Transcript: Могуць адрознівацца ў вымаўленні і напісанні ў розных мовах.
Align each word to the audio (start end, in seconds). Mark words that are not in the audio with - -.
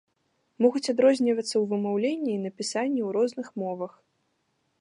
Могуць 0.65 0.89
адрознівацца 0.93 1.51
ў 1.57 1.61
вымаўленні 1.73 2.31
і 2.37 2.41
напісанні 2.49 3.01
ў 3.07 3.09
розных 3.19 3.47
мовах. 3.65 3.93